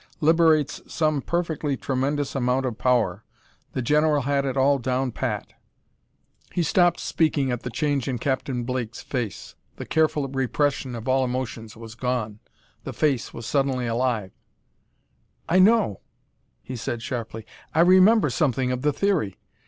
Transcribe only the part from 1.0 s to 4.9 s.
perfectly tremendous amount of power. The general had it all